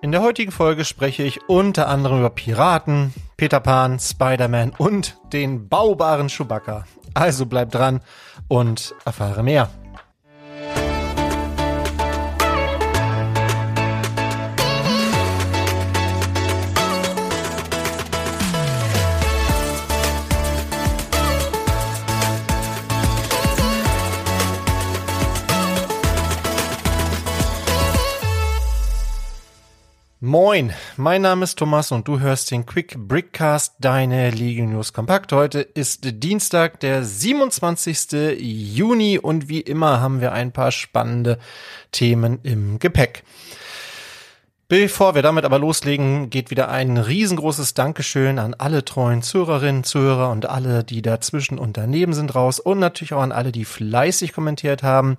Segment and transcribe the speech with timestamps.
[0.00, 5.68] In der heutigen Folge spreche ich unter anderem über Piraten, Peter Pan, Spider-Man und den
[5.68, 6.84] baubaren Chewbacca.
[7.14, 8.00] Also bleib dran
[8.46, 9.68] und erfahre mehr.
[30.28, 35.32] Moin, mein Name ist Thomas und du hörst den Quick Brickcast, deine League News Kompakt.
[35.32, 38.38] Heute ist Dienstag, der 27.
[38.38, 41.38] Juni und wie immer haben wir ein paar spannende
[41.92, 43.24] Themen im Gepäck.
[44.70, 50.30] Bevor wir damit aber loslegen, geht wieder ein riesengroßes Dankeschön an alle treuen Zuhörerinnen, Zuhörer
[50.30, 54.34] und alle, die dazwischen und daneben sind raus und natürlich auch an alle, die fleißig
[54.34, 55.16] kommentiert haben.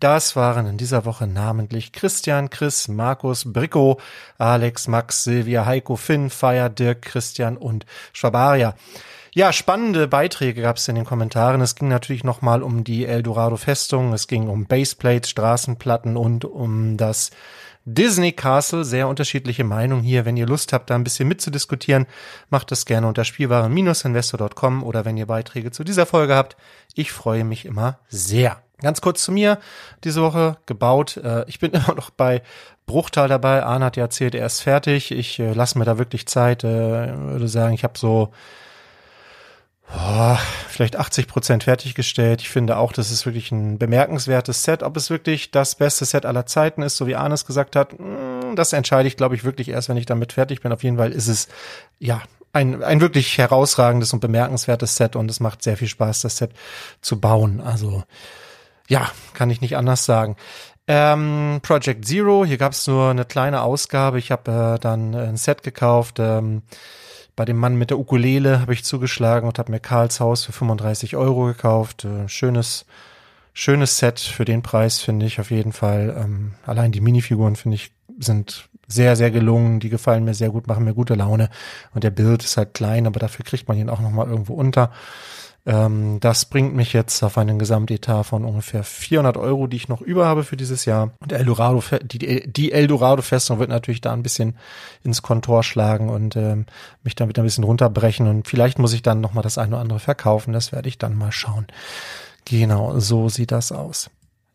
[0.00, 3.98] Das waren in dieser Woche namentlich Christian, Chris, Markus, Bricko,
[4.36, 8.74] Alex, Max, Silvia, Heiko, Finn, Feier, Dirk, Christian und Schwabaria.
[9.32, 11.62] Ja, spannende Beiträge gab es in den Kommentaren.
[11.62, 16.98] Es ging natürlich nochmal um die Eldorado Festung, es ging um Baseplates, Straßenplatten und um
[16.98, 17.30] das
[17.84, 18.84] Disney Castle.
[18.84, 20.24] Sehr unterschiedliche Meinungen hier.
[20.24, 22.06] Wenn ihr Lust habt, da ein bisschen mitzudiskutieren,
[22.50, 26.56] macht das gerne unter spielwaren-investor.com oder wenn ihr Beiträge zu dieser Folge habt.
[26.94, 28.62] Ich freue mich immer sehr.
[28.80, 29.58] Ganz kurz zu mir.
[30.04, 31.16] Diese Woche gebaut.
[31.18, 32.42] Äh, ich bin immer noch bei
[32.86, 33.62] Bruchteil dabei.
[33.62, 35.10] Arne hat ja erzählt, er ist fertig.
[35.10, 36.64] Ich äh, lasse mir da wirklich Zeit.
[36.64, 38.32] Äh, würde sagen, ich habe so
[39.94, 40.36] oh,
[40.68, 42.40] vielleicht 80 Prozent fertiggestellt.
[42.40, 44.82] Ich finde auch, das ist wirklich ein bemerkenswertes Set.
[44.82, 48.54] Ob es wirklich das beste Set aller Zeiten ist, so wie Arnes gesagt hat, mm,
[48.56, 50.72] das entscheide ich, glaube ich, wirklich erst, wenn ich damit fertig bin.
[50.72, 51.48] Auf jeden Fall ist es,
[51.98, 56.36] ja, ein, ein wirklich herausragendes und bemerkenswertes Set und es macht sehr viel Spaß, das
[56.36, 56.50] Set
[57.00, 57.60] zu bauen.
[57.60, 58.02] Also,
[58.88, 60.36] ja, kann ich nicht anders sagen.
[60.88, 64.18] Ähm, Project Zero, hier gab es nur eine kleine Ausgabe.
[64.18, 66.18] Ich habe äh, dann ein Set gekauft.
[66.18, 66.62] Ähm,
[67.36, 70.52] bei dem Mann mit der Ukulele habe ich zugeschlagen und habe mir Karls Haus für
[70.52, 72.04] 35 Euro gekauft.
[72.04, 72.86] Äh, schönes,
[73.52, 76.16] schönes Set für den Preis, finde ich auf jeden Fall.
[76.18, 79.80] Ähm, allein die Minifiguren, finde ich, sind sehr, sehr gelungen.
[79.80, 81.48] Die gefallen mir sehr gut, machen mir gute Laune.
[81.94, 84.90] Und der Bild ist halt klein, aber dafür kriegt man ihn auch nochmal irgendwo unter.
[85.66, 90.00] Ähm, das bringt mich jetzt auf einen Gesamtetat von ungefähr 400 Euro, die ich noch
[90.00, 91.10] über habe für dieses Jahr.
[91.20, 94.56] Und Eldorado, die, die Eldorado-Festung wird natürlich da ein bisschen
[95.04, 96.66] ins Kontor schlagen und ähm,
[97.02, 98.26] mich dann wieder ein bisschen runterbrechen.
[98.26, 100.52] Und vielleicht muss ich dann nochmal das eine oder andere verkaufen.
[100.52, 101.66] Das werde ich dann mal schauen.
[102.46, 104.10] Genau, so sieht das aus.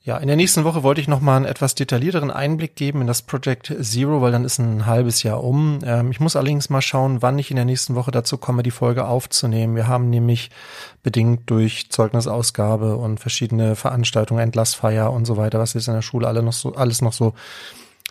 [0.06, 3.08] Ja, in der nächsten Woche wollte ich noch mal einen etwas detaillierteren Einblick geben in
[3.08, 5.80] das Project Zero, weil dann ist ein halbes Jahr um.
[5.84, 8.70] Ähm, ich muss allerdings mal schauen, wann ich in der nächsten Woche dazu komme, die
[8.70, 9.76] Folge aufzunehmen.
[9.76, 10.52] Wir haben nämlich
[11.02, 16.28] bedingt durch Zeugnisausgabe und verschiedene Veranstaltungen, Entlassfeier und so weiter, was jetzt in der Schule
[16.28, 17.34] alle noch so, alles noch so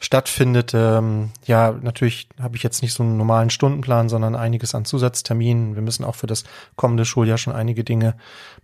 [0.00, 0.72] stattfindet.
[0.74, 5.76] Ähm, ja, natürlich habe ich jetzt nicht so einen normalen Stundenplan, sondern einiges an Zusatzterminen.
[5.76, 6.42] Wir müssen auch für das
[6.74, 8.16] kommende Schuljahr schon einige Dinge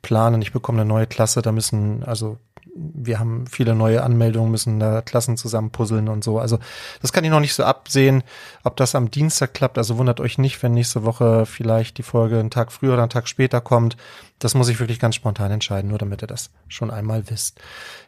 [0.02, 0.42] planen.
[0.42, 2.36] Ich bekomme eine neue Klasse, da müssen also
[2.74, 6.38] wir haben viele neue Anmeldungen, müssen da Klassen zusammen puzzeln und so.
[6.38, 6.58] Also
[7.02, 8.22] das kann ich noch nicht so absehen,
[8.64, 9.78] ob das am Dienstag klappt.
[9.78, 13.10] Also wundert euch nicht, wenn nächste Woche vielleicht die Folge einen Tag früher oder einen
[13.10, 13.96] Tag später kommt.
[14.38, 17.60] Das muss ich wirklich ganz spontan entscheiden, nur damit ihr das schon einmal wisst.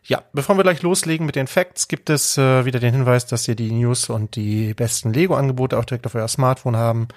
[0.05, 3.47] Ja, bevor wir gleich loslegen mit den Facts, gibt es äh, wieder den Hinweis, dass
[3.49, 7.09] ihr die News und die besten Lego-Angebote auch direkt auf euer Smartphone haben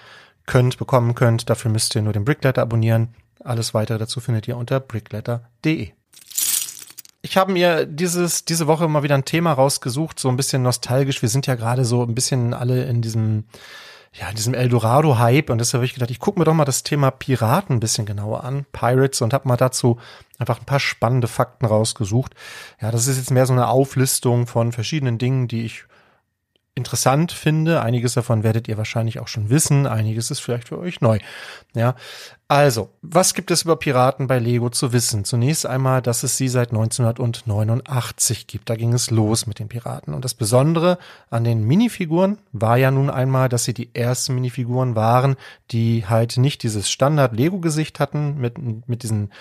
[0.45, 1.49] könnt, bekommen könnt.
[1.49, 3.15] Dafür müsst ihr nur den Brickletter abonnieren.
[3.43, 5.91] Alles weitere dazu findet ihr unter brickletter.de
[7.25, 11.23] ich habe mir dieses, diese Woche mal wieder ein Thema rausgesucht, so ein bisschen nostalgisch.
[11.23, 13.45] Wir sind ja gerade so ein bisschen alle in diesem,
[14.13, 16.83] ja, in diesem Eldorado-Hype und deshalb habe ich gedacht, ich gucke mir doch mal das
[16.83, 19.99] Thema Piraten ein bisschen genauer an, Pirates, und habe mal dazu
[20.37, 22.35] einfach ein paar spannende Fakten rausgesucht.
[22.79, 25.85] Ja, das ist jetzt mehr so eine Auflistung von verschiedenen Dingen, die ich
[26.75, 27.81] interessant finde.
[27.81, 29.87] Einiges davon werdet ihr wahrscheinlich auch schon wissen.
[29.87, 31.17] Einiges ist vielleicht für euch neu.
[31.73, 31.95] Ja.
[32.47, 35.25] Also, was gibt es über Piraten bei Lego zu wissen?
[35.25, 38.69] Zunächst einmal, dass es sie seit 1989 gibt.
[38.69, 40.13] Da ging es los mit den Piraten.
[40.13, 40.99] Und das Besondere
[41.31, 45.37] an den Minifiguren war ja nun einmal, dass sie die ersten Minifiguren waren,
[45.71, 49.31] die halt nicht dieses Standard-Lego-Gesicht hatten mit, mit diesen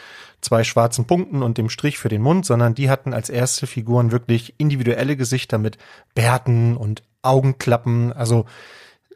[0.41, 4.12] zwei schwarzen Punkten und dem Strich für den Mund, sondern die hatten als erste Figuren
[4.12, 5.77] wirklich individuelle Gesichter mit
[6.15, 8.47] Bärten und Augenklappen, also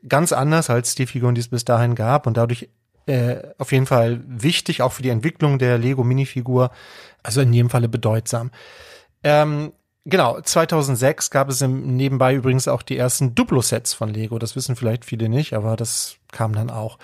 [0.06, 2.68] ganz anders als die Figuren, die es bis dahin gab und dadurch
[3.08, 6.70] äh, auf jeden Fall wichtig, auch für die Entwicklung der Lego-Minifigur,
[7.22, 8.50] also in jedem Falle bedeutsam.
[9.24, 9.72] Ähm,
[10.04, 14.76] genau, 2006 gab es im, nebenbei übrigens auch die ersten Duplo-Sets von Lego, das wissen
[14.76, 16.98] vielleicht viele nicht, aber das kam dann auch.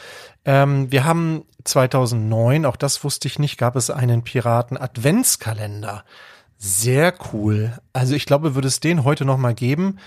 [0.45, 6.05] Ähm, wir haben 2009, auch das wusste ich nicht, gab es einen Piraten-Adventskalender.
[6.59, 7.79] Sehr cool.
[7.93, 9.99] Also ich glaube, würde es den heute noch mal geben,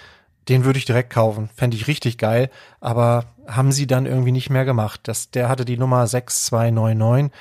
[0.50, 1.50] den würde ich direkt kaufen.
[1.56, 2.50] Fände ich richtig geil.
[2.80, 5.02] Aber haben sie dann irgendwie nicht mehr gemacht.
[5.04, 7.32] Das, der hatte die Nummer 6299.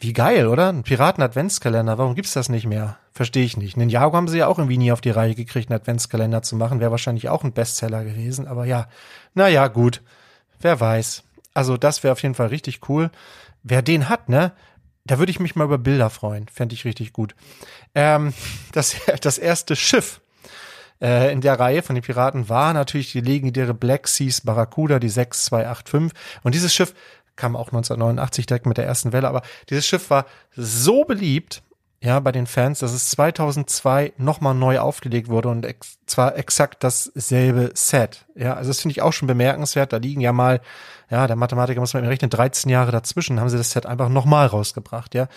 [0.00, 0.70] Wie geil, oder?
[0.70, 1.96] Ein Piraten-Adventskalender.
[1.98, 2.96] Warum gibt's das nicht mehr?
[3.12, 3.76] Verstehe ich nicht.
[3.76, 6.80] Ninjago haben sie ja auch irgendwie nie auf die Reihe gekriegt, einen Adventskalender zu machen.
[6.80, 8.46] Wäre wahrscheinlich auch ein Bestseller gewesen.
[8.46, 8.88] Aber ja,
[9.34, 10.02] naja, gut.
[10.60, 11.24] Wer weiß.
[11.54, 13.10] Also das wäre auf jeden Fall richtig cool.
[13.62, 14.52] Wer den hat, ne?
[15.04, 16.48] Da würde ich mich mal über Bilder freuen.
[16.48, 17.34] Fände ich richtig gut.
[17.94, 18.32] Ähm,
[18.72, 20.21] das, das erste Schiff
[21.02, 25.08] äh, in der Reihe von den Piraten war natürlich die legendäre Black Seas Barracuda, die
[25.08, 26.16] 6285.
[26.42, 26.94] Und dieses Schiff
[27.36, 31.62] kam auch 1989 direkt mit der ersten Welle, aber dieses Schiff war so beliebt,
[32.04, 36.82] ja, bei den Fans, dass es 2002 nochmal neu aufgelegt wurde und ex zwar exakt
[36.82, 38.26] dasselbe Set.
[38.34, 39.92] Ja, also das finde ich auch schon bemerkenswert.
[39.92, 40.60] Da liegen ja mal,
[41.10, 44.48] ja, der Mathematiker muss man rechnen, 13 Jahre dazwischen, haben sie das Set einfach nochmal
[44.48, 45.28] rausgebracht, ja.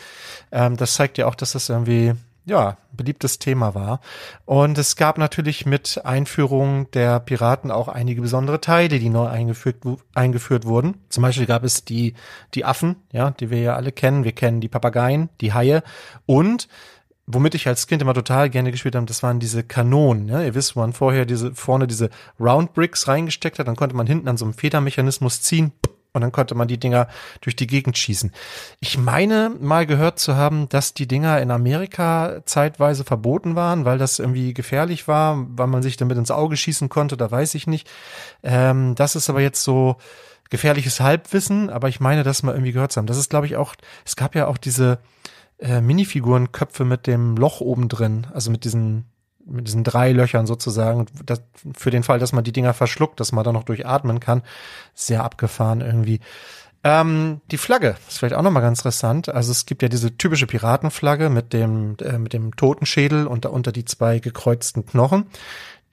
[0.51, 2.15] Ähm, das zeigt ja auch, dass das irgendwie
[2.45, 3.99] ja, beliebtes Thema war.
[4.45, 9.77] Und es gab natürlich mit Einführung der Piraten auch einige besondere Teile, die neu eingeführt,
[10.13, 10.95] eingeführt wurden.
[11.09, 12.13] Zum Beispiel gab es die,
[12.53, 14.23] die Affen, ja, die wir ja alle kennen.
[14.23, 15.83] Wir kennen die Papageien, die Haie
[16.25, 16.67] und
[17.27, 20.27] womit ich als Kind immer total gerne gespielt habe, das waren diese Kanonen.
[20.27, 20.41] Ja?
[20.43, 24.05] Ihr wisst, wo man vorher diese vorne diese Round Bricks reingesteckt hat, dann konnte man
[24.05, 25.71] hinten an so einem Federmechanismus ziehen
[26.15, 27.07] und dann konnte man die Dinger
[27.41, 28.31] durch die Gegend schießen.
[28.79, 33.97] Ich meine mal gehört zu haben, dass die Dinger in Amerika zeitweise verboten waren, weil
[33.97, 37.67] das irgendwie gefährlich war, weil man sich damit ins Auge schießen konnte, da weiß ich
[37.67, 37.87] nicht.
[38.43, 39.97] Ähm, das ist aber jetzt so
[40.49, 43.07] gefährliches Halbwissen, aber ich meine, das mal irgendwie gehört zu haben.
[43.07, 43.75] Das ist, glaube ich, auch,
[44.05, 44.99] es gab ja auch diese
[45.59, 49.05] äh, Minifigurenköpfe mit dem Loch oben drin, also mit diesen
[49.45, 51.41] mit diesen drei Löchern sozusagen, das,
[51.75, 54.41] für den Fall, dass man die Dinger verschluckt, dass man da noch durchatmen kann.
[54.93, 56.19] Sehr abgefahren irgendwie.
[56.83, 59.29] Ähm, die Flagge ist vielleicht auch nochmal ganz interessant.
[59.29, 63.71] Also es gibt ja diese typische Piratenflagge mit dem, äh, mit dem Totenschädel und darunter
[63.71, 65.25] die zwei gekreuzten Knochen.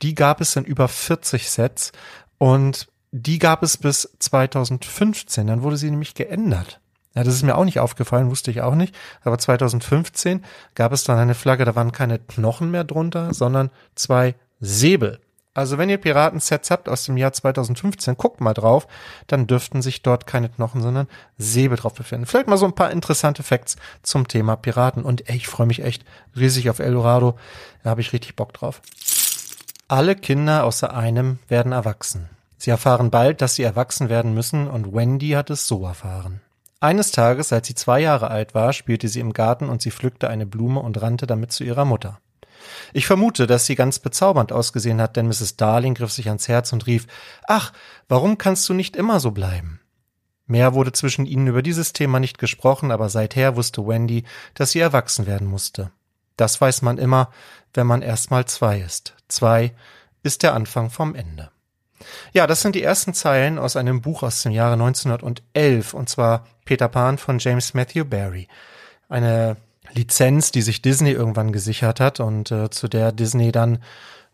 [0.03, 1.93] Die gab es in über 40 Sets
[2.37, 5.47] und die gab es bis 2015.
[5.47, 6.82] Dann wurde sie nämlich geändert.
[7.15, 8.95] Ja, das ist mir auch nicht aufgefallen, wusste ich auch nicht.
[9.23, 10.45] Aber 2015
[10.75, 15.21] gab es dann eine Flagge, da waren keine Knochen mehr drunter, sondern zwei Säbel.
[15.55, 18.89] Also wenn ihr Piratensets habt aus dem Jahr 2015, guckt mal drauf,
[19.27, 22.25] dann dürften sich dort keine Knochen, sondern Säbel drauf befinden.
[22.25, 25.05] Vielleicht mal so ein paar interessante Facts zum Thema Piraten.
[25.05, 27.37] Und ey, ich freue mich echt riesig auf Eldorado.
[27.83, 28.81] Da habe ich richtig Bock drauf.
[29.89, 32.31] Alle Kinder außer einem werden erwachsen.
[32.57, 36.41] Sie erfahren bald, dass sie erwachsen werden müssen und Wendy hat es so erfahren.
[36.83, 40.29] Eines Tages, als sie zwei Jahre alt war, spielte sie im Garten und sie pflückte
[40.29, 42.19] eine Blume und rannte damit zu ihrer Mutter.
[42.93, 45.57] Ich vermute, dass sie ganz bezaubernd ausgesehen hat, denn Mrs.
[45.57, 47.07] Darling griff sich ans Herz und rief
[47.47, 47.73] Ach,
[48.09, 49.79] warum kannst du nicht immer so bleiben?
[50.47, 54.25] Mehr wurde zwischen ihnen über dieses Thema nicht gesprochen, aber seither wusste Wendy,
[54.55, 55.93] dass sie erwachsen werden musste.
[56.37, 57.31] Das weiß man immer,
[57.75, 59.15] wenn man erst mal zwei ist.
[59.29, 59.73] Zwei
[60.25, 61.53] ist der Anfang vom Ende.
[62.33, 66.47] Ja, das sind die ersten Zeilen aus einem Buch aus dem Jahre 1911, und zwar
[66.65, 68.49] Peter Pan von James Matthew Barry.
[69.09, 69.57] Eine
[69.93, 73.79] Lizenz, die sich Disney irgendwann gesichert hat und äh, zu der Disney dann,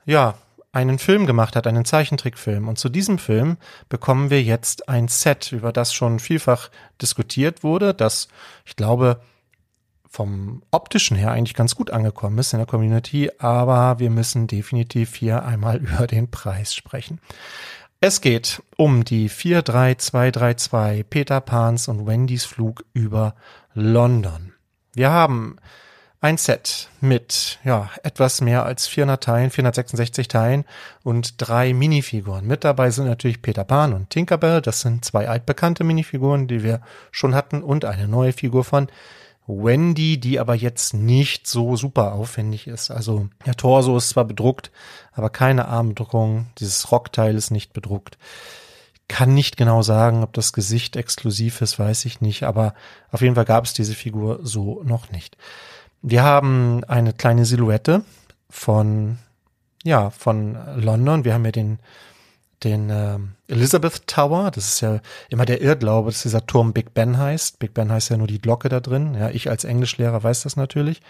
[0.05, 0.35] ja,
[0.73, 2.69] einen Film gemacht hat, einen Zeichentrickfilm.
[2.69, 3.57] Und zu diesem Film
[3.89, 8.29] bekommen wir jetzt ein Set, über das schon vielfach diskutiert wurde, das,
[8.65, 9.21] ich glaube,
[10.11, 15.15] vom optischen her eigentlich ganz gut angekommen ist in der Community, aber wir müssen definitiv
[15.15, 17.21] hier einmal über den Preis sprechen.
[18.01, 23.35] Es geht um die 43232 Peter Pans und Wendys Flug über
[23.75, 24.53] London.
[24.95, 25.57] Wir haben
[26.21, 30.65] ein Set mit ja etwas mehr als 400 Teilen, 466 Teilen
[31.05, 32.47] und drei Minifiguren.
[32.47, 34.61] Mit dabei sind natürlich Peter Pan und Tinkerbell.
[34.61, 36.81] Das sind zwei altbekannte Minifiguren, die wir
[37.13, 38.89] schon hatten und eine neue Figur von
[39.49, 42.91] Wendy, die aber jetzt nicht so super aufwendig ist.
[42.91, 44.71] Also der Torso ist zwar bedruckt,
[45.13, 46.47] aber keine Armbedruckung.
[46.59, 48.19] Dieses Rockteil ist nicht bedruckt.
[49.09, 52.75] Kann nicht genau sagen, ob das Gesicht exklusiv ist, weiß ich nicht, aber
[53.11, 55.39] auf jeden Fall gab es diese Figur so noch nicht.
[56.03, 58.03] Wir haben eine kleine Silhouette
[58.51, 59.19] von,
[59.83, 61.25] ja, von London.
[61.25, 61.79] Wir haben ja den
[62.65, 64.51] den äh, Elizabeth Tower.
[64.51, 67.59] Das ist ja immer der Irrglaube, dass dieser Turm Big Ben heißt.
[67.59, 69.15] Big Ben heißt ja nur die Glocke da drin.
[69.15, 71.01] Ja, ich als Englischlehrer weiß das natürlich.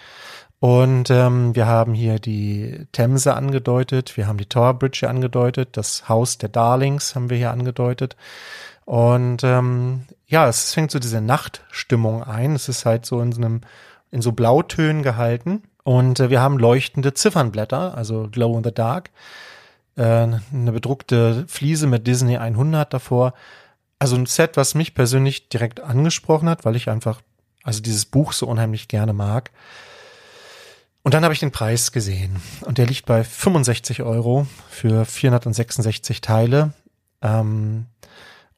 [0.60, 5.76] Und ähm, wir haben hier die Themse angedeutet, wir haben die Tower Bridge hier angedeutet,
[5.76, 8.16] das Haus der Darlings haben wir hier angedeutet.
[8.84, 12.54] Und ähm, ja, es fängt so diese Nachtstimmung ein.
[12.54, 13.60] Es ist halt so in so einem,
[14.10, 15.62] in so Blautönen gehalten.
[15.84, 19.10] Und äh, wir haben leuchtende Ziffernblätter, also Glow in the Dark
[19.98, 23.34] äh, eine bedruckte Fliese mit Disney 100 davor.
[23.98, 27.20] Also ein Set, was mich persönlich direkt angesprochen hat, weil ich einfach,
[27.64, 29.50] also dieses Buch so unheimlich gerne mag.
[31.02, 36.20] Und dann habe ich den Preis gesehen und der liegt bei 65 Euro für 466
[36.20, 36.72] Teile.
[37.22, 37.86] Ähm,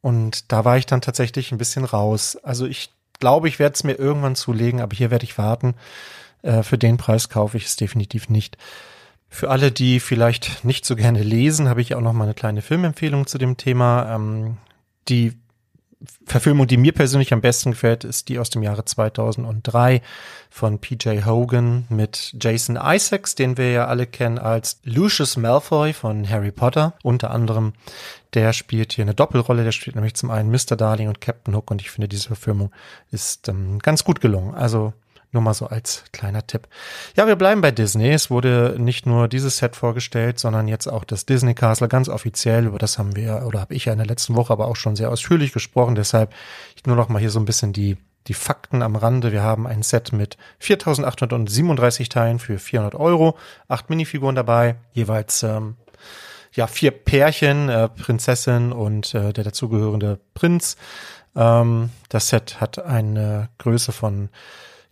[0.02, 2.36] und da war ich dann tatsächlich ein bisschen raus.
[2.36, 5.74] Also ich glaube, ich werde es mir irgendwann zulegen, aber hier werde ich warten.
[6.42, 8.58] Äh, für den Preis kaufe ich es definitiv nicht.
[9.32, 12.62] Für alle, die vielleicht nicht so gerne lesen, habe ich auch noch mal eine kleine
[12.62, 14.14] Filmempfehlung zu dem Thema.
[14.14, 14.56] Ähm,
[15.08, 15.32] die
[16.26, 20.02] Verfilmung, die mir persönlich am besten gefällt, ist die aus dem Jahre 2003
[20.48, 26.28] von PJ Hogan mit Jason Isaacs, den wir ja alle kennen als Lucius Malfoy von
[26.28, 26.94] Harry Potter.
[27.02, 27.74] Unter anderem,
[28.34, 29.62] der spielt hier eine Doppelrolle.
[29.62, 30.76] Der spielt nämlich zum einen Mr.
[30.76, 32.72] Darling und Captain Hook und ich finde, diese Verfilmung
[33.10, 34.54] ist ähm, ganz gut gelungen.
[34.54, 34.94] Also
[35.32, 36.68] nur mal so als kleiner Tipp.
[37.16, 38.10] Ja, wir bleiben bei Disney.
[38.10, 42.66] Es wurde nicht nur dieses Set vorgestellt, sondern jetzt auch das Disney Castle ganz offiziell.
[42.66, 44.96] Über das haben wir oder habe ich ja in der letzten Woche aber auch schon
[44.96, 45.94] sehr ausführlich gesprochen.
[45.94, 46.34] Deshalb
[46.86, 47.96] nur noch mal hier so ein bisschen die
[48.26, 49.32] die Fakten am Rande.
[49.32, 55.76] Wir haben ein Set mit 4.837 Teilen für 400 Euro, acht Minifiguren dabei, jeweils ähm,
[56.52, 60.76] ja vier Pärchen, äh, Prinzessin und äh, der dazugehörende Prinz.
[61.36, 64.28] Ähm, das Set hat eine Größe von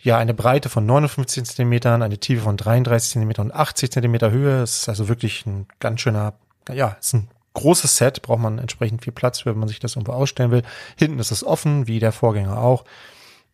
[0.00, 4.62] ja eine Breite von 59 Zentimetern, eine Tiefe von 33 Zentimeter und 80 Zentimeter Höhe.
[4.62, 6.35] Es ist also wirklich ein ganz schöner,
[6.73, 9.97] ja, ist ein großes Set, braucht man entsprechend viel Platz für, wenn man sich das
[9.97, 10.62] irgendwo ausstellen will.
[10.97, 12.85] Hinten ist es offen, wie der Vorgänger auch.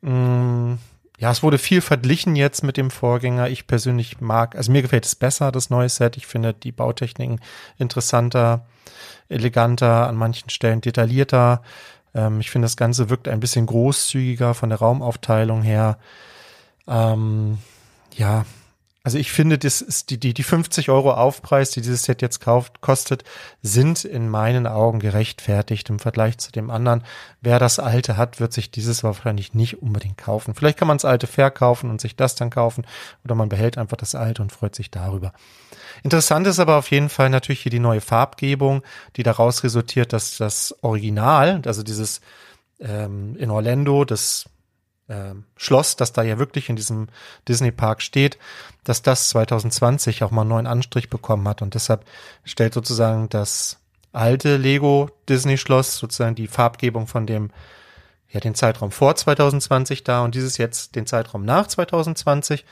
[0.03, 0.75] Mm,
[1.19, 3.49] ja, es wurde viel verglichen jetzt mit dem Vorgänger.
[3.49, 6.17] Ich persönlich mag, also mir gefällt es besser, das neue Set.
[6.17, 7.41] Ich finde die Bautechniken
[7.79, 8.67] interessanter,
[9.29, 11.63] eleganter, an manchen Stellen detaillierter.
[12.15, 15.99] Ähm, ich finde, das Ganze wirkt ein bisschen großzügiger von der Raumaufteilung her.
[16.87, 17.59] Ähm,
[18.14, 18.45] ja,
[19.07, 22.41] also ich finde, das ist die, die, die 50 Euro Aufpreis, die dieses Set jetzt
[22.41, 23.23] kauft, kostet,
[23.61, 27.05] sind in meinen Augen gerechtfertigt im Vergleich zu dem anderen.
[27.43, 30.55] Wer das alte hat, wird sich dieses wahrscheinlich nicht unbedingt kaufen.
[30.55, 32.87] Vielleicht kann man das alte verkaufen und sich das dann kaufen
[33.25, 35.35] oder man behält einfach das alte und freut sich darüber.
[36.03, 38.83] Interessant ist aber auf jeden Fall natürlich hier die neue Farbgebung,
[39.17, 42.23] die daraus resultiert, dass das Original, also dieses
[42.81, 44.47] ähm, in Orlando, das
[45.09, 47.09] äh, Schloss, das da ja wirklich in diesem
[47.49, 48.39] Disney Park steht,
[48.85, 52.05] dass das 2020 auch mal einen neuen Anstrich bekommen hat und deshalb
[52.45, 53.79] stellt sozusagen das
[54.13, 57.51] alte Lego Disney Schloss sozusagen die Farbgebung von dem
[58.31, 62.65] ja den Zeitraum vor 2020 da und dieses jetzt den Zeitraum nach 2020.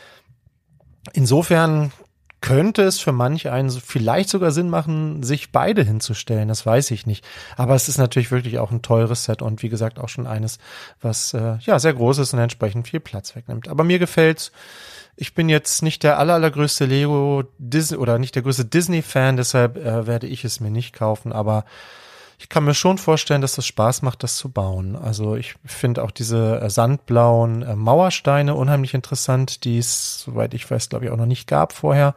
[1.12, 1.92] Insofern
[2.42, 6.48] könnte es für manch einen vielleicht sogar Sinn machen, sich beide hinzustellen.
[6.48, 7.24] Das weiß ich nicht.
[7.56, 10.58] Aber es ist natürlich wirklich auch ein teures Set und wie gesagt auch schon eines,
[11.00, 13.68] was äh, ja sehr groß ist und entsprechend viel Platz wegnimmt.
[13.68, 14.52] Aber mir gefällt's.
[15.14, 19.76] Ich bin jetzt nicht der aller, allergrößte Lego Disney oder nicht der größte Disney-Fan, deshalb
[19.76, 21.32] äh, werde ich es mir nicht kaufen.
[21.32, 21.64] Aber
[22.42, 24.96] ich kann mir schon vorstellen, dass es Spaß macht, das zu bauen.
[24.96, 30.68] Also ich finde auch diese äh, sandblauen äh, Mauersteine unheimlich interessant, die es, soweit ich
[30.68, 32.16] weiß, glaube ich, auch noch nicht gab vorher.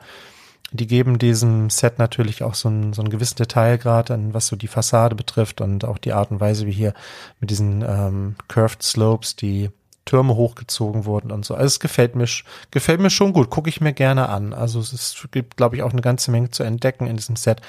[0.72, 4.55] Die geben diesem Set natürlich auch so einen, so einen gewissen Detailgrad an, was so
[4.55, 6.96] die Fassade betrifft und auch die Art und Weise, wie hier
[7.39, 9.70] mit diesen ähm, Curved Slopes die
[10.06, 11.56] Türme hochgezogen wurden und so.
[11.56, 12.28] Also es gefällt mir,
[12.72, 14.54] gefällt mir schon gut, gucke ich mir gerne an.
[14.54, 17.62] Also es ist, gibt, glaube ich, auch eine ganze Menge zu entdecken in diesem Set.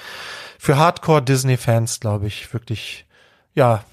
[0.58, 3.06] Für Hardcore-Disney-Fans, glaube ich, wirklich,
[3.54, 3.84] ja,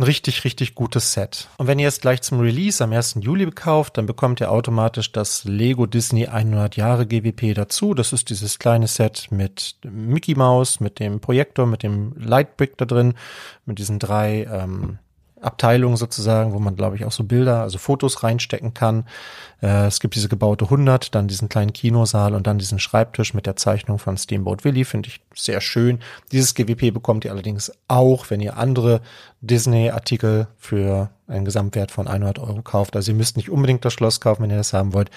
[0.00, 1.48] ein richtig, richtig gutes Set.
[1.58, 3.18] Und wenn ihr es gleich zum Release am 1.
[3.20, 7.92] Juli bekauft, dann bekommt ihr automatisch das Lego Disney 100 Jahre GWP dazu.
[7.92, 12.86] Das ist dieses kleine Set mit Mickey Mouse, mit dem Projektor, mit dem Lightbrick da
[12.86, 13.12] drin,
[13.66, 14.98] mit diesen drei ähm,
[15.40, 19.04] Abteilung sozusagen, wo man, glaube ich, auch so Bilder, also Fotos reinstecken kann.
[19.62, 23.46] Äh, es gibt diese gebaute 100, dann diesen kleinen Kinosaal und dann diesen Schreibtisch mit
[23.46, 26.00] der Zeichnung von Steamboat Willie, finde ich sehr schön.
[26.32, 29.00] Dieses GWP bekommt ihr allerdings auch, wenn ihr andere
[29.42, 32.96] Disney-Artikel für einen Gesamtwert von 100 Euro kauft.
[32.96, 35.10] Also ihr müsst nicht unbedingt das Schloss kaufen, wenn ihr das haben wollt.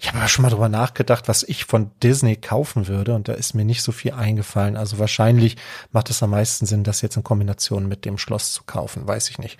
[0.00, 3.32] Ich habe aber schon mal drüber nachgedacht, was ich von Disney kaufen würde und da
[3.32, 4.76] ist mir nicht so viel eingefallen.
[4.76, 5.56] Also wahrscheinlich
[5.92, 9.30] macht es am meisten Sinn, das jetzt in Kombination mit dem Schloss zu kaufen, weiß
[9.30, 9.58] ich nicht.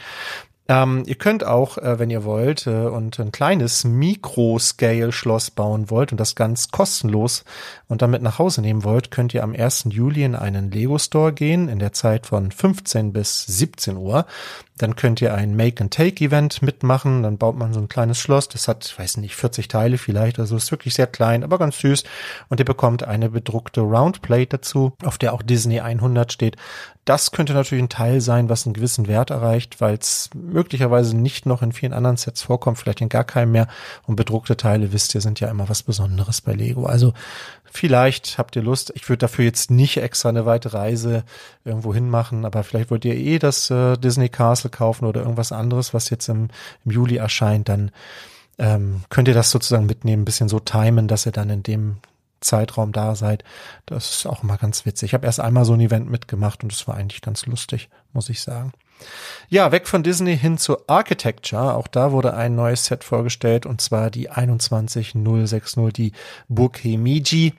[0.71, 6.13] Ähm, ihr könnt auch, äh, wenn ihr wollt, äh, und ein kleines Mikro-Scale-Schloss bauen wollt
[6.13, 7.45] und das ganz kostenlos
[7.89, 9.87] und damit nach Hause nehmen wollt, könnt ihr am 1.
[9.89, 14.27] Juli in einen Lego-Store gehen, in der Zeit von 15 bis 17 Uhr.
[14.81, 17.23] Dann könnt ihr ein Make-and-Take-Event mitmachen.
[17.23, 18.49] Dann baut man so ein kleines Schloss.
[18.49, 20.39] Das hat, weiß nicht, 40 Teile vielleicht.
[20.39, 22.05] Also ist wirklich sehr klein, aber ganz süß.
[22.49, 26.57] Und ihr bekommt eine bedruckte Roundplate dazu, auf der auch Disney 100 steht.
[27.05, 31.47] Das könnte natürlich ein Teil sein, was einen gewissen Wert erreicht, weil es möglicherweise nicht
[31.47, 33.69] noch in vielen anderen Sets vorkommt, vielleicht in gar keinem mehr.
[34.07, 36.87] Und bedruckte Teile, wisst ihr, sind ja immer was Besonderes bei Lego.
[36.87, 37.13] Also
[37.73, 38.93] Vielleicht habt ihr Lust.
[38.97, 41.23] Ich würde dafür jetzt nicht extra eine weite Reise
[41.65, 45.95] irgendwo hinmachen, aber vielleicht wollt ihr eh das äh, Disney Castle kaufen oder irgendwas anderes,
[45.95, 46.49] was jetzt im,
[46.85, 47.69] im Juli erscheint.
[47.69, 47.93] Dann
[48.59, 51.99] ähm, könnt ihr das sozusagen mitnehmen, ein bisschen so timen, dass ihr dann in dem
[52.41, 53.45] Zeitraum da seid.
[53.87, 55.11] Das ist auch immer ganz witzig.
[55.11, 58.31] Ich habe erst einmal so ein Event mitgemacht und es war eigentlich ganz lustig, muss
[58.31, 58.73] ich sagen.
[59.49, 61.75] Ja, weg von Disney hin zu Architecture.
[61.75, 66.13] Auch da wurde ein neues Set vorgestellt und zwar die 21060, die
[66.49, 67.55] Burg Hemiji.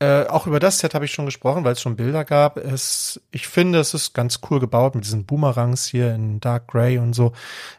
[0.00, 2.56] Äh, auch über das Set habe ich schon gesprochen, weil es schon Bilder gab.
[2.56, 6.98] Es, ich finde, es ist ganz cool gebaut mit diesen Boomerangs hier in Dark Grey
[6.98, 7.32] und so.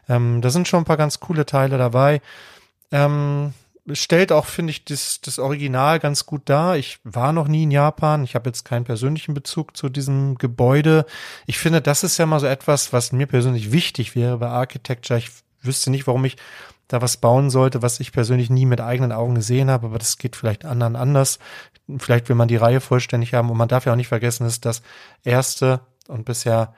[0.08, 2.20] Ähm, da sind schon ein paar ganz coole Teile dabei.
[2.90, 3.52] Ähm,
[3.92, 6.76] stellt auch, finde ich, das, das Original ganz gut dar.
[6.76, 8.24] Ich war noch nie in Japan.
[8.24, 11.06] Ich habe jetzt keinen persönlichen Bezug zu diesem Gebäude.
[11.46, 15.18] Ich finde, das ist ja mal so etwas, was mir persönlich wichtig wäre bei Architecture.
[15.18, 15.30] Ich
[15.62, 16.36] wüsste nicht, warum ich
[16.88, 20.18] da was bauen sollte, was ich persönlich nie mit eigenen Augen gesehen habe, aber das
[20.18, 21.38] geht vielleicht anderen anders.
[21.98, 24.60] Vielleicht will man die Reihe vollständig haben und man darf ja auch nicht vergessen, dass
[24.60, 24.82] das
[25.24, 26.74] erste und bisher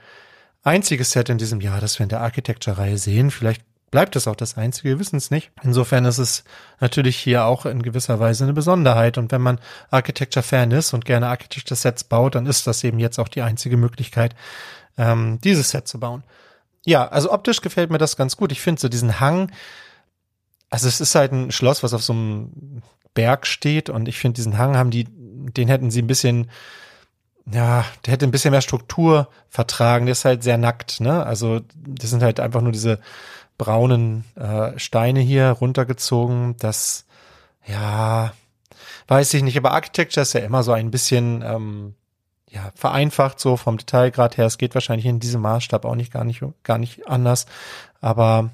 [0.63, 3.31] einzige Set in diesem Jahr, das wir in der Architecture-Reihe sehen.
[3.31, 5.51] Vielleicht bleibt es auch das einzige, wir wissen es nicht.
[5.63, 6.45] Insofern ist es
[6.81, 9.19] natürlich hier auch in gewisser Weise eine Besonderheit.
[9.19, 9.59] Und wenn man
[9.91, 14.35] Architecture-Fan ist und gerne Architecture-Sets baut, dann ist das eben jetzt auch die einzige Möglichkeit,
[14.97, 16.23] ähm, dieses Set zu bauen.
[16.85, 18.53] Ja, also optisch gefällt mir das ganz gut.
[18.53, 19.51] Ich finde so diesen Hang,
[20.71, 22.83] also es ist halt ein Schloss, was auf so einem
[23.15, 26.51] Berg steht und ich finde diesen Hang haben die, den hätten sie ein bisschen
[27.53, 30.07] ja, der hätte ein bisschen mehr Struktur vertragen.
[30.07, 31.25] Der ist halt sehr nackt, ne?
[31.25, 33.01] Also das sind halt einfach nur diese
[33.59, 36.57] braunen äh, Steine hier runtergezogen.
[36.59, 37.05] Das,
[37.67, 38.33] ja,
[39.09, 41.95] weiß ich nicht, aber Architecture ist ja immer so ein bisschen ähm,
[42.51, 44.47] ja, vereinfacht so vom Detailgrad her.
[44.47, 47.47] Es geht wahrscheinlich in diesem Maßstab auch nicht gar nicht gar nicht anders.
[48.01, 48.51] Aber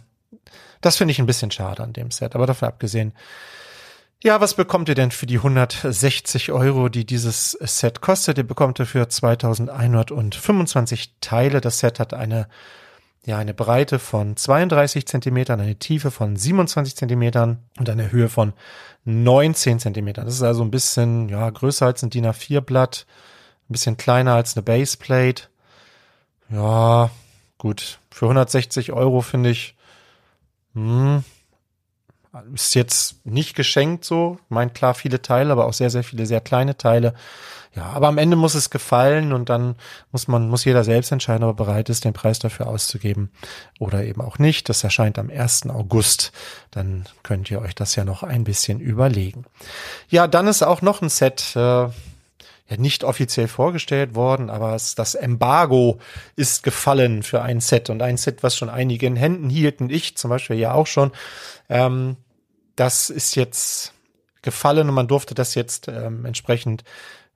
[0.81, 2.35] das finde ich ein bisschen schade an dem Set.
[2.35, 3.13] Aber davon abgesehen,
[4.23, 8.39] ja, was bekommt ihr denn für die 160 Euro, die dieses Set kostet?
[8.39, 11.61] Ihr bekommt dafür 2125 Teile.
[11.61, 12.49] Das Set hat eine
[13.27, 18.53] ja eine Breite von 32 Zentimetern, eine Tiefe von 27 Zentimetern und eine Höhe von
[19.05, 20.27] 19 Zentimetern.
[20.27, 23.07] Das ist also ein bisschen ja größer als ein DIN A4 Blatt,
[23.69, 25.45] ein bisschen kleiner als eine Baseplate.
[26.51, 27.11] Ja,
[27.59, 27.99] gut.
[28.11, 29.75] Für 160 Euro finde ich,
[30.75, 31.25] hm,
[32.55, 34.39] ist jetzt nicht geschenkt so.
[34.49, 37.15] Meint klar viele Teile, aber auch sehr, sehr viele sehr kleine Teile.
[37.75, 39.75] Ja, aber am Ende muss es gefallen und dann
[40.13, 43.31] muss man, muss jeder selbst entscheiden, ob er bereit ist, den Preis dafür auszugeben
[43.81, 44.69] oder eben auch nicht.
[44.69, 45.69] Das erscheint am 1.
[45.71, 46.33] August.
[46.71, 49.45] Dann könnt ihr euch das ja noch ein bisschen überlegen.
[50.09, 51.89] Ja, dann ist auch noch ein Set, äh,
[52.69, 55.99] ja nicht offiziell vorgestellt worden, aber es, das Embargo
[56.37, 60.17] ist gefallen für ein Set und ein Set, was schon einige in Händen hielten, ich
[60.17, 61.11] zum Beispiel ja auch schon.
[61.69, 62.17] Ähm,
[62.77, 63.93] das ist jetzt
[64.43, 66.85] gefallen und man durfte das jetzt ähm, entsprechend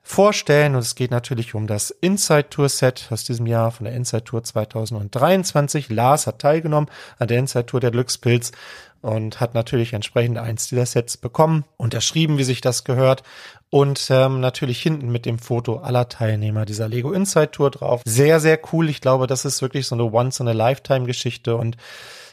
[0.03, 0.75] vorstellen.
[0.75, 4.25] Und es geht natürlich um das Inside Tour Set aus diesem Jahr von der Inside
[4.25, 5.91] Tour 2023.
[5.91, 8.53] Lars hat teilgenommen an der Inside Tour der Glückspilz
[9.01, 13.23] und hat natürlich entsprechend eins dieser Sets bekommen, unterschrieben, wie sich das gehört.
[13.71, 18.03] Und ähm, natürlich hinten mit dem Foto aller Teilnehmer dieser Lego Inside Tour drauf.
[18.07, 18.89] Sehr, sehr cool.
[18.89, 21.77] Ich glaube, das ist wirklich so eine Once-in-a-Lifetime-Geschichte und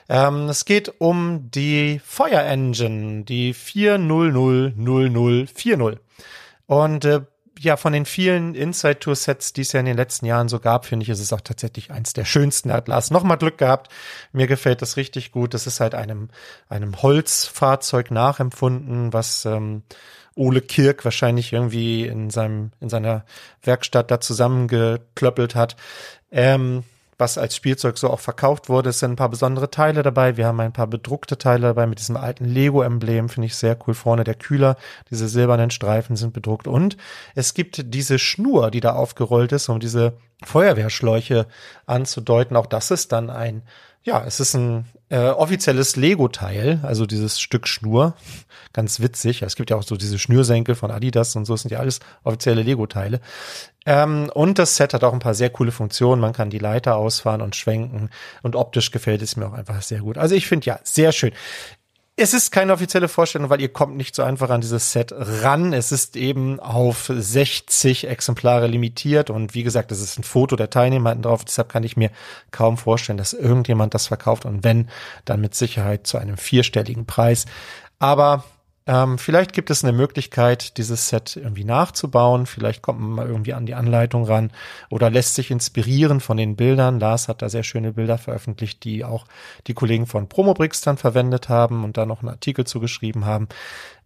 [0.10, 6.00] ähm, es geht um die Fire Engine, die 4000040.
[6.68, 7.22] Und äh,
[7.60, 10.60] ja, von den vielen Inside Tour Sets, die es ja in den letzten Jahren so
[10.60, 12.70] gab, finde ich, ist es auch tatsächlich eins der schönsten.
[12.70, 13.92] Da hat Lars nochmal Glück gehabt.
[14.34, 15.54] Mir gefällt das richtig gut.
[15.54, 16.30] Das ist halt einem,
[16.68, 19.84] einem Holzfahrzeug nachempfunden, was ähm,
[20.36, 23.26] Ole Kirk wahrscheinlich irgendwie in seinem, in seiner
[23.64, 25.78] Werkstatt da zusammengeklöppelt hat.
[26.32, 26.84] Ähm,
[27.18, 28.90] was als Spielzeug so auch verkauft wurde.
[28.90, 30.38] Es sind ein paar besondere Teile dabei.
[30.38, 33.94] Wir haben ein paar bedruckte Teile dabei mit diesem alten Lego-Emblem, finde ich sehr cool.
[33.94, 34.76] Vorne der Kühler,
[35.10, 36.68] diese silbernen Streifen sind bedruckt.
[36.68, 36.98] Und
[37.34, 41.48] es gibt diese Schnur, die da aufgerollt ist, um diese Feuerwehrschläuche
[41.86, 42.58] anzudeuten.
[42.58, 43.64] Auch das ist dann ein,
[44.06, 48.14] ja, es ist ein äh, offizielles Lego-Teil, also dieses Stück Schnur.
[48.72, 49.42] Ganz witzig.
[49.42, 52.00] Es gibt ja auch so diese Schnürsenkel von Adidas und so, das sind ja alles
[52.24, 53.20] offizielle Lego-Teile.
[53.88, 56.22] Ähm, und das Set hat auch ein paar sehr coole Funktionen.
[56.22, 58.10] Man kann die Leiter ausfahren und schwenken.
[58.44, 60.18] Und optisch gefällt es mir auch einfach sehr gut.
[60.18, 61.32] Also ich finde ja, sehr schön.
[62.18, 65.74] Es ist keine offizielle Vorstellung, weil ihr kommt nicht so einfach an dieses Set ran.
[65.74, 70.70] Es ist eben auf 60 Exemplare limitiert und wie gesagt, es ist ein Foto der
[70.70, 71.44] Teilnehmer drauf.
[71.44, 72.12] Deshalb kann ich mir
[72.52, 74.90] kaum vorstellen, dass irgendjemand das verkauft und wenn,
[75.26, 77.48] dann mit Sicherheit zu einem vierstelligen Preis.
[78.00, 78.46] Aber
[78.88, 82.46] ähm, vielleicht gibt es eine Möglichkeit, dieses Set irgendwie nachzubauen.
[82.46, 84.52] Vielleicht kommt man mal irgendwie an die Anleitung ran
[84.90, 87.00] oder lässt sich inspirieren von den Bildern.
[87.00, 89.26] Lars hat da sehr schöne Bilder veröffentlicht, die auch
[89.66, 93.48] die Kollegen von Promobrix dann verwendet haben und da noch einen Artikel zugeschrieben haben.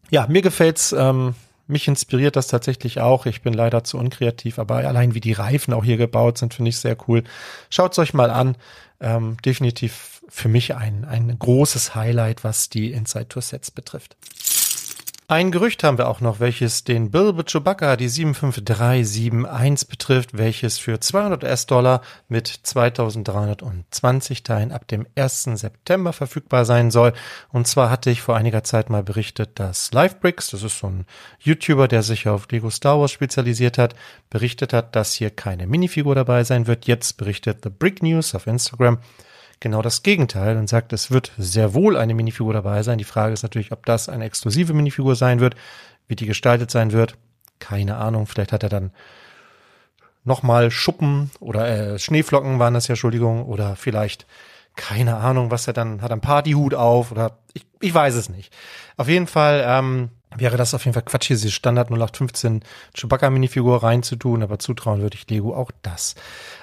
[0.09, 0.93] Ja, mir gefällt's.
[0.93, 1.35] Ähm,
[1.67, 3.27] mich inspiriert das tatsächlich auch.
[3.27, 6.69] Ich bin leider zu unkreativ, aber allein wie die Reifen auch hier gebaut sind, finde
[6.69, 7.23] ich sehr cool.
[7.69, 8.55] Schaut's euch mal an.
[9.01, 14.15] Ähm, definitiv für mich ein, ein großes Highlight, was die Inside Tour Sets betrifft.
[15.31, 20.99] Ein Gerücht haben wir auch noch, welches den Bilbo Chewbacca, die 75371 betrifft, welches für
[20.99, 25.43] 200 US-Dollar mit 2320 Teilen ab dem 1.
[25.53, 27.13] September verfügbar sein soll.
[27.49, 31.05] Und zwar hatte ich vor einiger Zeit mal berichtet, dass Livebricks, das ist so ein
[31.41, 33.93] YouTuber, der sich auf Lego Star Wars spezialisiert hat,
[34.31, 36.87] berichtet hat, dass hier keine Minifigur dabei sein wird.
[36.87, 38.97] Jetzt berichtet The Brick News auf Instagram,
[39.59, 42.97] genau das Gegenteil und sagt, es wird sehr wohl eine Minifigur dabei sein.
[42.97, 45.55] Die Frage ist natürlich, ob das eine exklusive Minifigur sein wird,
[46.07, 47.17] wie die gestaltet sein wird.
[47.59, 48.91] Keine Ahnung, vielleicht hat er dann
[50.23, 54.25] nochmal Schuppen oder äh, Schneeflocken waren das ja, Entschuldigung, oder vielleicht
[54.75, 58.55] keine Ahnung, was er dann hat, ein Partyhut auf oder ich, ich weiß es nicht.
[58.95, 62.63] Auf jeden Fall ähm, wäre das auf jeden Fall Quatsch, diese Standard 0815
[62.95, 66.15] Chewbacca-Minifigur reinzutun, aber zutrauen würde ich Lego auch das.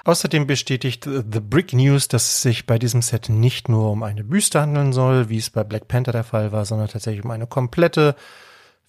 [0.05, 4.23] Außerdem bestätigt The Brick News, dass es sich bei diesem Set nicht nur um eine
[4.23, 7.47] Büste handeln soll, wie es bei Black Panther der Fall war, sondern tatsächlich um eine
[7.47, 8.15] komplette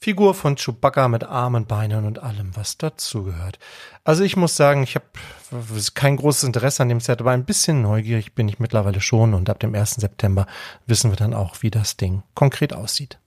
[0.00, 3.58] Figur von Chewbacca mit Armen, Beinen und allem, was dazugehört.
[4.04, 5.06] Also ich muss sagen, ich habe
[5.94, 9.50] kein großes Interesse an dem Set, aber ein bisschen neugierig bin ich mittlerweile schon und
[9.50, 9.96] ab dem 1.
[9.96, 10.46] September
[10.86, 13.18] wissen wir dann auch, wie das Ding konkret aussieht.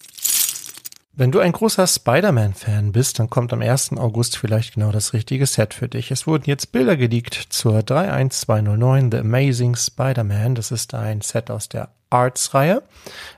[1.14, 3.98] Wenn du ein großer Spider-Man-Fan bist, dann kommt am 1.
[3.98, 6.10] August vielleicht genau das richtige Set für dich.
[6.10, 10.56] Es wurden jetzt Bilder geleakt zur 31209 The Amazing Spider-Man.
[10.56, 12.82] Das ist ein Set aus der Arts-Reihe.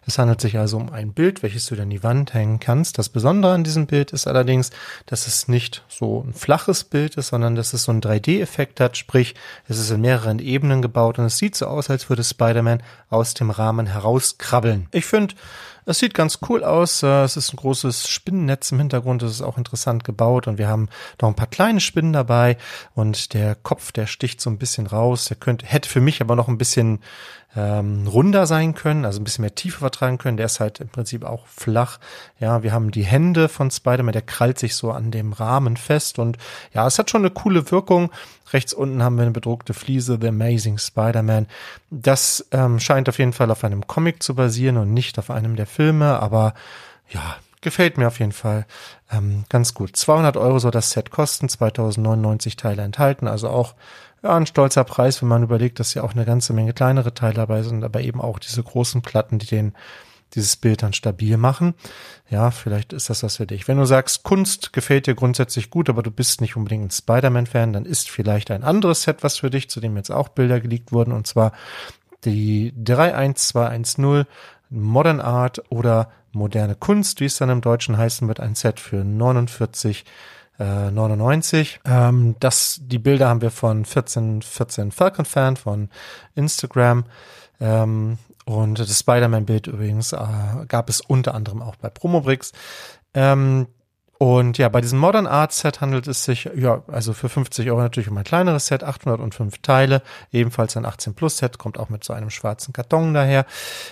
[0.06, 3.00] Es handelt sich also um ein Bild, welches du an die Wand hängen kannst.
[3.00, 4.70] Das Besondere an diesem Bild ist allerdings,
[5.08, 8.98] dass es nicht so ein flaches Bild ist, sondern dass es so einen 3D-Effekt hat,
[8.98, 9.34] sprich,
[9.68, 13.34] es ist in mehreren Ebenen gebaut und es sieht so aus, als würde Spider-Man aus
[13.34, 14.88] dem Rahmen herauskrabbeln.
[14.92, 15.34] Ich finde,
[15.86, 17.04] es sieht ganz cool aus.
[17.04, 19.24] Äh, es ist ein großes Spinnennetz im Hintergrund.
[19.24, 20.90] Es ist auch interessant gebaut und wir haben
[21.22, 22.58] noch ein paar kleine Spinnen dabei
[22.94, 25.26] und der Kopf, der sticht so ein bisschen raus.
[25.26, 27.00] Der könnte, hätte für mich aber noch ein bisschen
[27.56, 30.38] ähm, runder sein können, also ein bisschen mehr Tiefe vertragen können.
[30.38, 32.00] Der ist halt im Prinzip auch flach.
[32.40, 36.20] Ja, wir haben die Hände von Spider-Man, der krallt sich so an dem Rahmen fest
[36.20, 36.38] und
[36.74, 38.12] ja, es hat schon eine coole Wirkung.
[38.52, 41.48] Rechts unten haben wir eine bedruckte Fliese, The Amazing Spider-Man.
[41.90, 45.56] Das ähm, scheint auf jeden Fall auf einem Comic zu basieren und nicht auf einem
[45.56, 46.54] der Filme, aber
[47.10, 48.66] ja, gefällt mir auf jeden Fall
[49.12, 49.96] ähm, ganz gut.
[49.96, 53.76] 200 Euro soll das Set kosten, 2099 Teile enthalten, also auch
[54.22, 57.34] ja, ein stolzer Preis, wenn man überlegt, dass ja auch eine ganze Menge kleinere Teile
[57.34, 59.74] dabei sind, aber eben auch diese großen Platten, die den
[60.36, 61.76] dieses Bild dann stabil machen.
[62.30, 63.68] Ja, vielleicht ist das was für dich.
[63.68, 67.74] Wenn du sagst, Kunst gefällt dir grundsätzlich gut, aber du bist nicht unbedingt ein Spider-Man-Fan,
[67.74, 70.92] dann ist vielleicht ein anderes Set was für dich, zu dem jetzt auch Bilder geleakt
[70.92, 71.52] wurden, und zwar
[72.26, 74.26] die 31210
[74.74, 79.04] Modern Art oder moderne Kunst, wie es dann im Deutschen heißen wird, ein Set für
[79.04, 80.06] 49
[80.60, 81.80] äh, 99.
[81.86, 85.90] Ähm, das, die Bilder haben wir von 1414 Falcon Fan von
[86.36, 87.06] Instagram.
[87.60, 90.18] Ähm, und das Spider-Man-Bild übrigens äh,
[90.68, 92.52] gab es unter anderem auch bei Promobricks.
[93.14, 93.68] Ähm,
[94.24, 97.82] und ja, bei diesem Modern Art Set handelt es sich, ja, also für 50 Euro
[97.82, 102.06] natürlich um ein kleineres Set, 805 Teile, ebenfalls ein 18 Plus Set, kommt auch mit
[102.06, 103.46] so einem schwarzen Karton daher.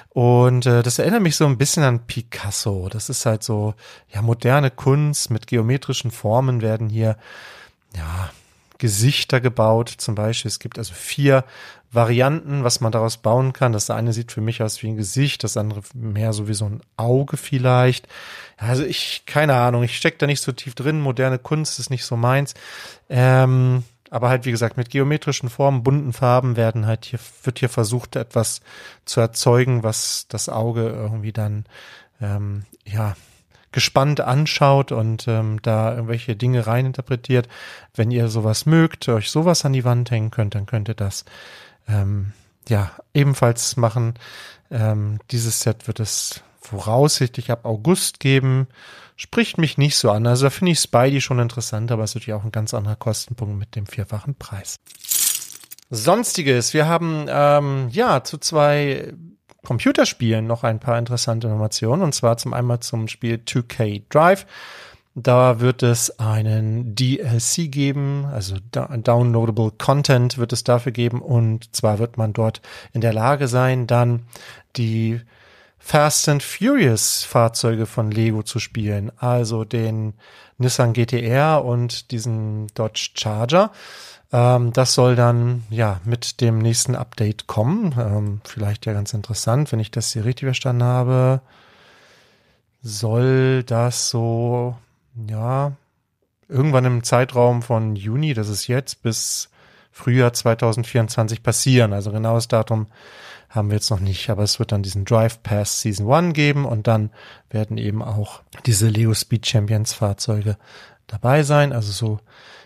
[0.07, 2.87] Und äh, das erinnert mich so ein bisschen an Picasso.
[2.87, 3.73] Das ist halt so,
[4.07, 7.17] ja, moderne Kunst mit geometrischen Formen werden hier,
[7.93, 8.29] ja,
[8.77, 9.89] Gesichter gebaut.
[9.89, 11.43] Zum Beispiel, es gibt also vier
[11.91, 13.73] Varianten, was man daraus bauen kann.
[13.73, 16.65] Das eine sieht für mich aus wie ein Gesicht, das andere mehr so wie so
[16.65, 18.07] ein Auge vielleicht.
[18.57, 21.01] Also ich, keine Ahnung, ich stecke da nicht so tief drin.
[21.01, 22.53] Moderne Kunst ist nicht so meins.
[23.09, 27.69] Ähm, aber halt, wie gesagt, mit geometrischen Formen, bunten Farben werden halt hier, wird hier
[27.69, 28.61] versucht, etwas
[29.05, 31.65] zu erzeugen, was das Auge irgendwie dann,
[32.21, 33.15] ähm, ja,
[33.71, 37.47] gespannt anschaut und ähm, da irgendwelche Dinge reininterpretiert.
[37.95, 41.23] Wenn ihr sowas mögt, euch sowas an die Wand hängen könnt, dann könnt ihr das
[41.87, 42.33] ähm,
[42.69, 44.13] ja, ebenfalls machen.
[44.69, 48.67] Ähm, dieses Set wird es voraussichtlich ab August geben.
[49.15, 50.25] Spricht mich nicht so an.
[50.25, 52.95] Also da finde ich Spidey schon interessant, aber es ist natürlich auch ein ganz anderer
[52.95, 54.77] Kostenpunkt mit dem vierfachen Preis.
[55.89, 56.73] Sonstiges.
[56.73, 59.13] Wir haben ähm, ja zu zwei
[59.63, 62.01] Computerspielen noch ein paar interessante Informationen.
[62.01, 64.45] Und zwar zum einmal zum Spiel 2K Drive.
[65.13, 71.99] Da wird es einen DLC geben, also downloadable Content wird es dafür geben und zwar
[71.99, 72.61] wird man dort
[72.93, 74.25] in der Lage sein, dann
[74.77, 75.19] die
[75.79, 80.13] Fast and Furious Fahrzeuge von Lego zu spielen, also den
[80.57, 83.71] Nissan GTR und diesen Dodge Charger.
[84.31, 87.93] Ähm, das soll dann ja mit dem nächsten Update kommen.
[87.99, 91.41] Ähm, vielleicht ja ganz interessant, wenn ich das hier richtig verstanden habe.
[92.81, 94.77] Soll das so
[95.27, 95.73] ja,
[96.47, 99.49] irgendwann im Zeitraum von Juni, das ist jetzt, bis
[99.91, 101.93] Frühjahr 2024 passieren.
[101.93, 102.87] Also genaues Datum
[103.49, 106.65] haben wir jetzt noch nicht, aber es wird dann diesen Drive Pass Season 1 geben
[106.65, 107.11] und dann
[107.49, 110.57] werden eben auch diese Lego Speed Champions Fahrzeuge
[111.07, 111.73] dabei sein.
[111.73, 112.19] Also so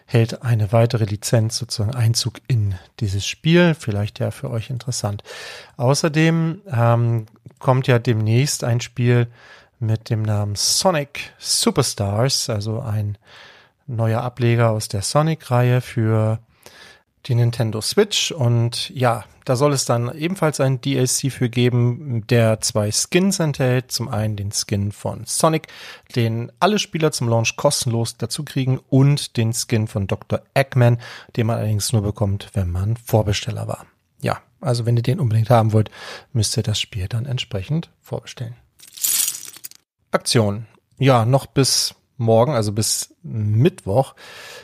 [0.05, 3.75] hält eine weitere Lizenz sozusagen Einzug in dieses Spiel.
[3.77, 5.23] Vielleicht ja für euch interessant.
[5.77, 7.25] Außerdem ähm,
[7.58, 9.27] kommt ja demnächst ein Spiel
[9.86, 13.17] mit dem Namen Sonic Superstars, also ein
[13.88, 16.39] neuer Ableger aus der Sonic-Reihe für
[17.28, 18.32] die Nintendo Switch.
[18.32, 23.91] Und ja, da soll es dann ebenfalls ein DLC für geben, der zwei Skins enthält.
[23.91, 25.67] Zum einen den Skin von Sonic,
[26.15, 30.41] den alle Spieler zum Launch kostenlos dazu kriegen und den Skin von Dr.
[30.54, 31.00] Eggman,
[31.36, 33.86] den man allerdings nur bekommt, wenn man Vorbesteller war.
[34.21, 35.91] Ja, also wenn ihr den unbedingt haben wollt,
[36.34, 38.56] müsst ihr das Spiel dann entsprechend vorbestellen.
[40.15, 40.65] Aktion.
[40.97, 44.15] Ja, noch bis morgen, also bis Mittwoch,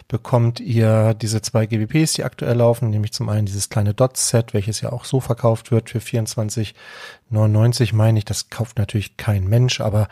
[0.07, 4.81] bekommt ihr diese zwei GBPs, die aktuell laufen, nämlich zum einen dieses kleine Dot-Set, welches
[4.81, 8.25] ja auch so verkauft wird für 24,99 meine ich.
[8.25, 10.07] Das kauft natürlich kein Mensch, aber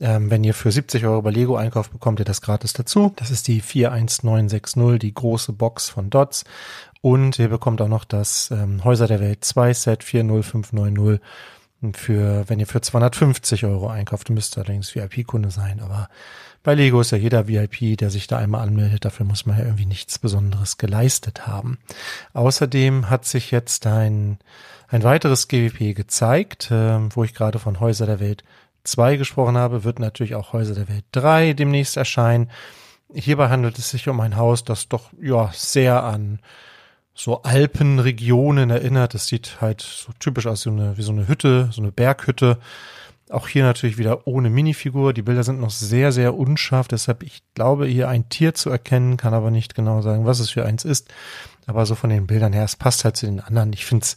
[0.00, 3.12] ähm, wenn ihr für 70 Euro bei Lego einkauft, bekommt ihr das gratis dazu.
[3.16, 6.44] Das ist die 41960, die große Box von Dots.
[7.00, 11.20] Und ihr bekommt auch noch das ähm, Häuser der Welt 2 Set 40590
[11.92, 16.08] für, wenn ihr für 250 Euro einkauft, müsst ihr allerdings VIP-Kunde sein, aber
[16.64, 19.04] bei Lego ist ja jeder VIP, der sich da einmal anmeldet.
[19.04, 21.78] Dafür muss man ja irgendwie nichts Besonderes geleistet haben.
[22.32, 24.38] Außerdem hat sich jetzt ein,
[24.88, 28.44] ein weiteres GWP gezeigt, äh, wo ich gerade von Häuser der Welt
[28.84, 32.50] 2 gesprochen habe, wird natürlich auch Häuser der Welt 3 demnächst erscheinen.
[33.12, 36.40] Hierbei handelt es sich um ein Haus, das doch ja sehr an
[37.14, 39.14] so Alpenregionen erinnert.
[39.14, 41.92] Es sieht halt so typisch aus wie so eine, wie so eine Hütte, so eine
[41.92, 42.58] Berghütte
[43.30, 45.12] auch hier natürlich wieder ohne Minifigur.
[45.12, 46.88] Die Bilder sind noch sehr, sehr unscharf.
[46.88, 50.50] Deshalb, ich glaube, hier ein Tier zu erkennen, kann aber nicht genau sagen, was es
[50.50, 51.12] für eins ist.
[51.66, 53.72] Aber so von den Bildern her, es passt halt zu den anderen.
[53.72, 54.16] Ich finde es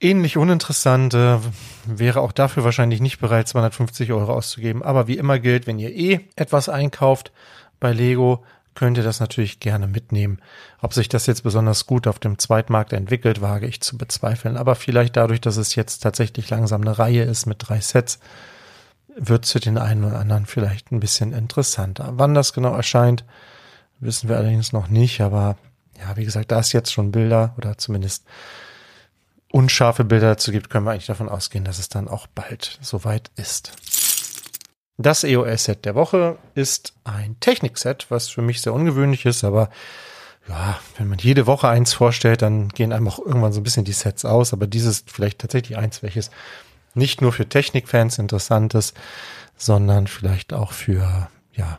[0.00, 1.12] ähnlich uninteressant.
[1.12, 1.38] Äh,
[1.86, 4.82] wäre auch dafür wahrscheinlich nicht bereit, 250 Euro auszugeben.
[4.82, 7.32] Aber wie immer gilt, wenn ihr eh etwas einkauft
[7.78, 8.44] bei Lego,
[8.78, 10.38] könnt ihr das natürlich gerne mitnehmen.
[10.80, 14.56] Ob sich das jetzt besonders gut auf dem Zweitmarkt entwickelt, wage ich zu bezweifeln.
[14.56, 18.20] Aber vielleicht dadurch, dass es jetzt tatsächlich langsam eine Reihe ist mit drei Sets,
[19.16, 22.12] wird es für den einen oder anderen vielleicht ein bisschen interessanter.
[22.12, 23.24] Wann das genau erscheint,
[23.98, 25.22] wissen wir allerdings noch nicht.
[25.22, 25.56] Aber
[25.98, 28.26] ja, wie gesagt, da es jetzt schon Bilder oder zumindest
[29.50, 33.32] unscharfe Bilder dazu gibt, können wir eigentlich davon ausgehen, dass es dann auch bald soweit
[33.34, 33.72] ist.
[34.98, 39.70] Das EOS-Set der Woche ist ein Technik-Set, was für mich sehr ungewöhnlich ist, aber
[40.48, 43.84] ja, wenn man jede Woche eins vorstellt, dann gehen einem auch irgendwann so ein bisschen
[43.84, 46.30] die Sets aus, aber dieses vielleicht tatsächlich eins, welches
[46.94, 48.96] nicht nur für Technikfans interessant ist,
[49.56, 51.78] sondern vielleicht auch für, ja,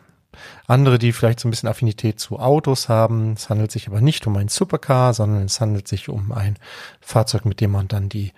[0.68, 3.34] andere, die vielleicht so ein bisschen Affinität zu Autos haben.
[3.34, 6.58] Es handelt sich aber nicht um ein Supercar, sondern es handelt sich um ein
[7.02, 8.32] Fahrzeug, mit dem man dann die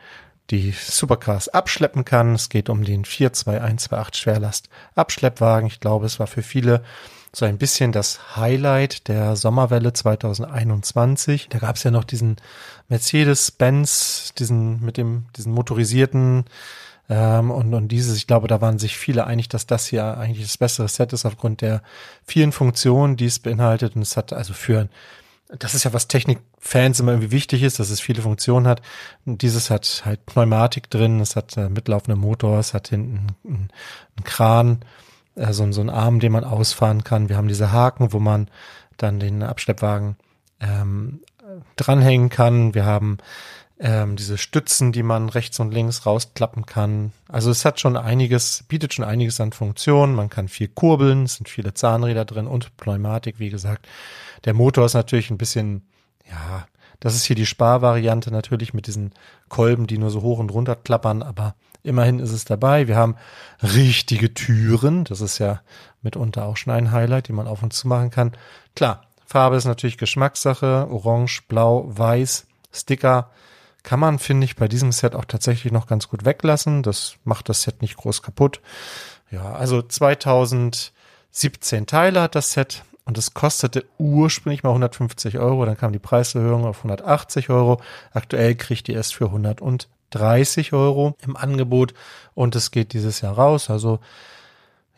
[0.52, 2.36] die Supercars abschleppen kann.
[2.36, 5.68] Es geht um den 42128 Schwerlast Abschleppwagen.
[5.68, 6.84] Ich glaube, es war für viele
[7.34, 11.48] so ein bisschen das Highlight der Sommerwelle 2021.
[11.50, 12.36] Da gab es ja noch diesen
[12.90, 16.44] Mercedes-Benz, diesen mit dem diesen motorisierten
[17.10, 20.46] ähm, und, und dieses, ich glaube, da waren sich viele einig, dass das hier eigentlich
[20.46, 21.82] das bessere Set ist aufgrund der
[22.26, 23.96] vielen Funktionen, die es beinhaltet.
[23.96, 24.90] Und es hat also für
[25.58, 28.82] das ist ja was Technikfans immer irgendwie wichtig ist, dass es viele Funktionen hat.
[29.26, 33.70] Und dieses hat halt Pneumatik drin, es hat äh, mitlaufenden Motor, es hat hinten einen,
[34.16, 34.80] einen Kran,
[35.36, 37.30] äh, so, so einen Arm, den man ausfahren kann.
[37.30, 38.50] Wir haben diese Haken, wo man
[38.98, 40.16] dann den Abschleppwagen
[40.60, 41.22] ähm,
[41.76, 42.74] dranhängen kann.
[42.74, 43.18] Wir haben
[43.82, 47.14] ähm, diese Stützen, die man rechts und links rausklappen kann.
[47.28, 50.14] Also es hat schon einiges, bietet schon einiges an Funktionen.
[50.14, 53.88] Man kann viel kurbeln, es sind viele Zahnräder drin und Pneumatik, wie gesagt.
[54.46, 55.82] Der Motor ist natürlich ein bisschen,
[56.30, 56.68] ja,
[57.00, 59.14] das ist hier die Sparvariante natürlich mit diesen
[59.50, 62.88] Kolben, die nur so hoch und runter klappern, aber immerhin ist es dabei.
[62.88, 63.16] Wir haben
[63.64, 65.06] richtige Türen.
[65.06, 65.62] Das ist ja
[66.04, 68.34] mitunter auch schon ein Highlight, die man auf und zu machen kann.
[68.76, 70.88] Klar, Farbe ist natürlich Geschmackssache.
[70.92, 73.32] Orange, Blau, Weiß, Sticker
[73.84, 76.84] kann man, finde ich, bei diesem Set auch tatsächlich noch ganz gut weglassen.
[76.84, 78.62] Das macht das Set nicht groß kaputt.
[79.32, 85.78] Ja, also 2017 Teile hat das Set und es kostete ursprünglich mal 150 Euro, dann
[85.78, 87.82] kam die Preiserhöhung auf 180 Euro.
[88.12, 91.94] Aktuell kriegt ihr es für 130 Euro im Angebot
[92.36, 93.70] und es geht dieses Jahr raus.
[93.70, 94.00] Also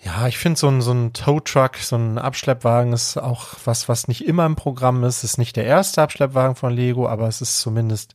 [0.04, 3.88] ja, ich finde so ein, so ein Tow Truck, so ein Abschleppwagen ist auch was,
[3.88, 5.24] was nicht immer im Programm ist.
[5.24, 8.14] Es ist nicht der erste Abschleppwagen von Lego, aber es ist zumindest,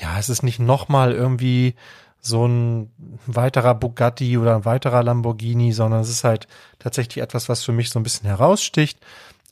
[0.00, 1.74] ja, es ist nicht nochmal irgendwie
[2.20, 2.90] so ein
[3.26, 7.90] weiterer Bugatti oder ein weiterer Lamborghini, sondern es ist halt tatsächlich etwas, was für mich
[7.90, 8.98] so ein bisschen heraussticht.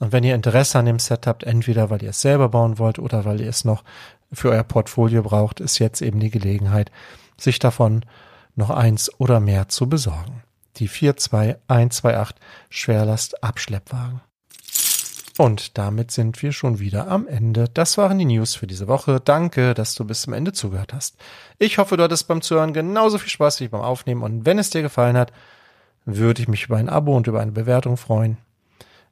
[0.01, 2.99] Und wenn ihr Interesse an dem Set habt, entweder weil ihr es selber bauen wollt
[2.99, 3.85] oder weil ihr es noch
[4.33, 6.91] für euer Portfolio braucht, ist jetzt eben die Gelegenheit,
[7.37, 8.05] sich davon
[8.57, 10.43] noch eins oder mehr zu besorgen.
[10.77, 12.37] Die 42128
[12.71, 14.23] Schwerlast Abschleppwagen.
[15.43, 17.69] Und damit sind wir schon wieder am Ende.
[17.75, 19.19] Das waren die News für diese Woche.
[19.19, 21.17] Danke, dass du bis zum Ende zugehört hast.
[21.59, 24.23] Ich hoffe, du hattest beim Zuhören genauso viel Spaß wie beim Aufnehmen.
[24.23, 25.33] Und wenn es dir gefallen hat,
[26.05, 28.37] würde ich mich über ein Abo und über eine Bewertung freuen.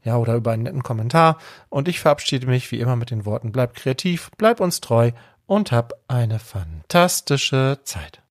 [0.04, 1.36] Ja, oder über einen netten Kommentar.
[1.68, 5.10] Und ich verabschiede mich wie immer mit den Worten, bleib kreativ, bleib uns treu
[5.46, 8.22] und hab eine fantastische Zeit.